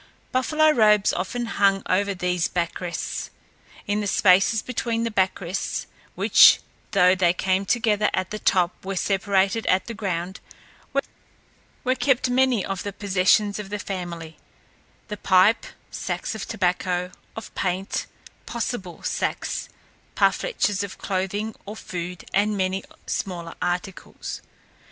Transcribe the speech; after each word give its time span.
Buffalo 0.31 0.71
robes 0.71 1.13
often 1.13 1.45
hung 1.45 1.83
over 1.87 2.15
these 2.15 2.47
back 2.47 2.81
rests. 2.81 3.29
In 3.85 4.01
the 4.01 4.07
spaces 4.07 4.63
between 4.63 5.03
the 5.03 5.11
back 5.11 5.39
rests, 5.39 5.85
which 6.15 6.59
though 6.89 7.13
they 7.13 7.33
came 7.33 7.67
together 7.67 8.09
at 8.11 8.31
the 8.31 8.39
top 8.39 8.83
were 8.83 8.95
separated 8.95 9.67
at 9.67 9.85
the 9.85 9.93
ground, 9.93 10.39
were 11.83 11.93
kept 11.93 12.31
many 12.31 12.65
of 12.65 12.81
the 12.81 12.91
possessions 12.93 13.59
of 13.59 13.69
the 13.69 13.77
family; 13.77 14.37
the 15.07 15.17
pipe, 15.17 15.67
sacks 15.91 16.33
of 16.33 16.47
tobacco, 16.47 17.11
of 17.35 17.53
paint, 17.53 18.07
"possible 18.47 19.03
sacks" 19.03 19.69
parfleches 20.15 20.79
for 20.79 20.97
clothing 20.97 21.53
or 21.67 21.75
food, 21.75 22.25
and 22.33 22.57
many 22.57 22.83
smaller 23.05 23.53
articles. 23.61 24.41